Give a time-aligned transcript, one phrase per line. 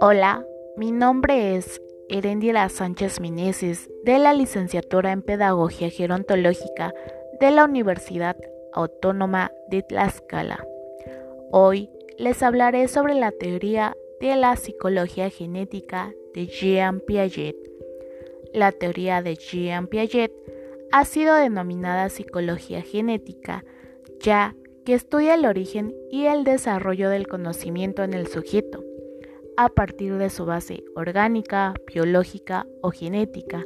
[0.00, 0.44] Hola,
[0.76, 6.92] mi nombre es Erendira Sánchez Mineses de la licenciatura en Pedagogía Gerontológica
[7.40, 8.36] de la Universidad
[8.72, 10.66] Autónoma de Tlaxcala.
[11.50, 17.56] Hoy les hablaré sobre la teoría de la psicología genética de Jean Piaget.
[18.52, 20.32] La teoría de Jean Piaget
[20.92, 23.64] ha sido denominada psicología genética,
[24.20, 24.54] ya
[24.86, 28.84] que estudia el origen y el desarrollo del conocimiento en el sujeto
[29.56, 33.64] a partir de su base orgánica, biológica o genética.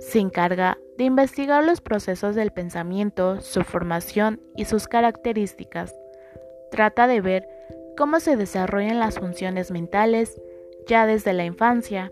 [0.00, 5.94] Se encarga de investigar los procesos del pensamiento, su formación y sus características.
[6.72, 7.48] Trata de ver
[7.96, 10.40] cómo se desarrollan las funciones mentales
[10.88, 12.10] ya desde la infancia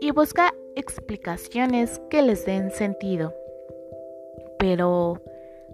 [0.00, 3.32] y busca explicaciones que les den sentido.
[4.58, 5.22] Pero,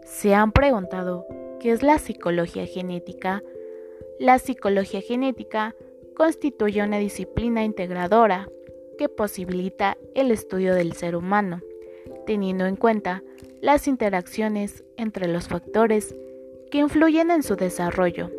[0.04, 1.26] ¿se han preguntado
[1.62, 3.42] qué es la psicología genética?
[4.18, 5.76] La psicología genética
[6.16, 8.48] constituye una disciplina integradora
[8.98, 11.60] que posibilita el estudio del ser humano,
[12.26, 13.22] teniendo en cuenta
[13.60, 16.16] las interacciones entre los factores
[16.72, 18.30] que influyen en su desarrollo,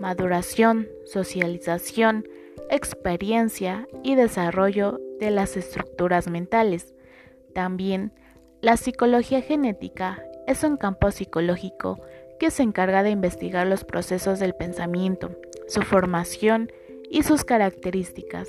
[0.00, 2.26] maduración, socialización,
[2.70, 6.94] experiencia y desarrollo de las estructuras mentales.
[7.54, 8.12] También,
[8.62, 12.00] la psicología genética es un campo psicológico
[12.42, 15.30] que se encarga de investigar los procesos del pensamiento,
[15.68, 16.72] su formación
[17.08, 18.48] y sus características.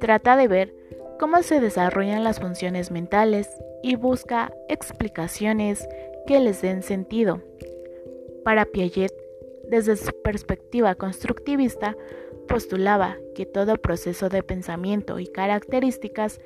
[0.00, 0.74] Trata de ver
[1.20, 3.48] cómo se desarrollan las funciones mentales
[3.84, 5.88] y busca explicaciones
[6.26, 7.40] que les den sentido.
[8.42, 9.12] Para Piaget,
[9.68, 11.96] desde su perspectiva constructivista,
[12.48, 16.40] postulaba que todo proceso de pensamiento y características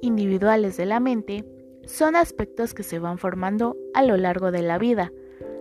[0.00, 1.44] individuales de la mente
[1.86, 5.10] son aspectos que se van formando a lo largo de la vida.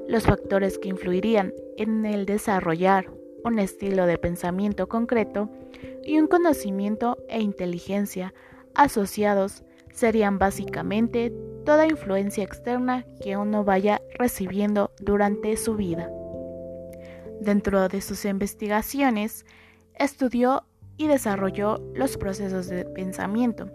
[0.10, 3.12] Los factores que influirían en el desarrollar
[3.46, 5.52] un estilo de pensamiento concreto
[6.04, 8.34] y un conocimiento e inteligencia
[8.74, 11.32] asociados serían básicamente
[11.64, 16.10] toda influencia externa que uno vaya recibiendo durante su vida.
[17.40, 19.46] Dentro de sus investigaciones,
[19.94, 20.64] estudió
[20.98, 23.70] y desarrolló los procesos de pensamiento,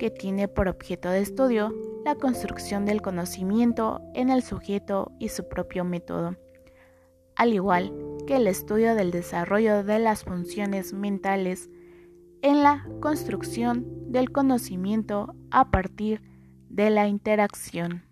[0.00, 1.72] que tiene por objeto de estudio
[2.04, 6.36] la construcción del conocimiento en el sujeto y su propio método,
[7.36, 7.92] al igual
[8.26, 11.70] que el estudio del desarrollo de las funciones mentales
[12.42, 16.22] en la construcción del conocimiento a partir
[16.68, 18.02] de la interacción.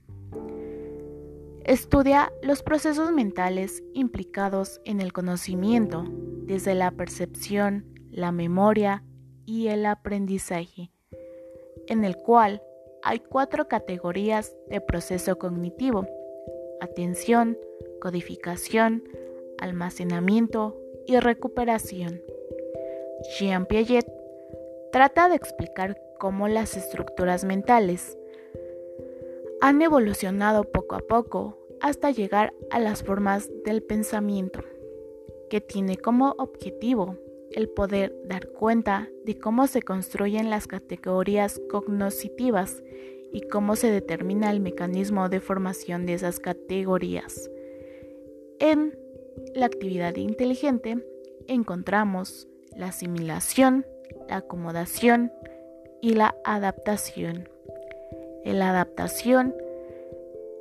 [1.64, 6.04] Estudia los procesos mentales implicados en el conocimiento,
[6.44, 9.02] desde la percepción, la memoria
[9.46, 10.92] y el aprendizaje,
[11.88, 12.62] en el cual
[13.06, 16.08] hay cuatro categorías de proceso cognitivo,
[16.80, 17.56] atención,
[18.00, 19.04] codificación,
[19.58, 22.20] almacenamiento y recuperación.
[23.38, 24.06] Jean Piaget
[24.90, 28.18] trata de explicar cómo las estructuras mentales
[29.60, 34.64] han evolucionado poco a poco hasta llegar a las formas del pensamiento,
[35.48, 37.18] que tiene como objetivo
[37.52, 42.82] el poder dar cuenta de cómo se construyen las categorías cognitivas
[43.32, 47.50] y cómo se determina el mecanismo de formación de esas categorías.
[48.58, 48.98] En
[49.54, 51.04] la actividad inteligente
[51.46, 53.86] encontramos la asimilación,
[54.28, 55.32] la acomodación
[56.00, 57.48] y la adaptación.
[58.44, 59.54] La adaptación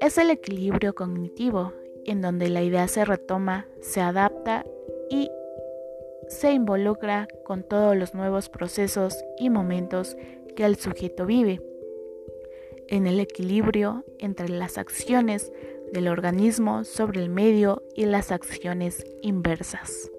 [0.02, 1.74] es el equilibrio cognitivo
[2.06, 4.66] en donde la idea se retoma, se adapta
[5.10, 5.30] y
[6.28, 10.16] se involucra con todos los nuevos procesos y momentos
[10.56, 11.62] que el sujeto vive.
[12.88, 15.52] En el equilibrio entre las acciones
[15.92, 20.12] del organismo sobre el medio y las acciones inversas.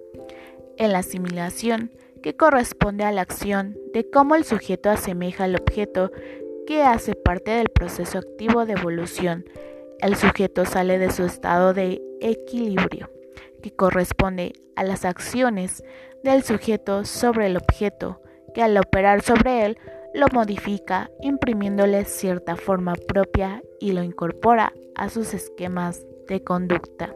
[0.77, 1.91] En la asimilación,
[2.23, 6.11] que corresponde a la acción de cómo el sujeto asemeja al objeto
[6.67, 9.45] que hace parte del proceso activo de evolución,
[10.01, 13.09] el sujeto sale de su estado de equilibrio,
[13.67, 15.83] que corresponde a las acciones
[16.23, 18.21] del sujeto sobre el objeto,
[18.55, 19.79] que al operar sobre él
[20.15, 27.13] lo modifica imprimiéndole cierta forma propia y lo incorpora a sus esquemas de conducta.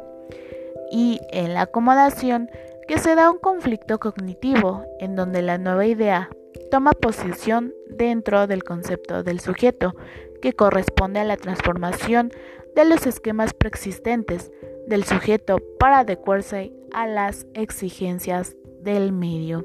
[0.91, 2.51] Y en la acomodación,
[2.89, 6.31] que se da un conflicto cognitivo en donde la nueva idea
[6.69, 9.95] toma posición dentro del concepto del sujeto,
[10.43, 12.33] que corresponde a la transformación
[12.75, 14.51] de los esquemas preexistentes
[14.87, 19.65] del sujeto para adecuarse a las exigencias del medio.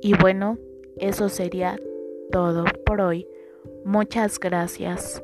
[0.00, 0.58] Y bueno,
[0.96, 1.76] eso sería
[2.30, 3.26] todo por hoy.
[3.84, 5.22] Muchas gracias.